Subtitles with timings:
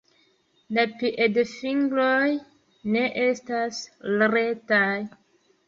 [0.77, 2.31] La piedfingroj
[2.97, 3.85] ne estas
[4.27, 4.93] retaj.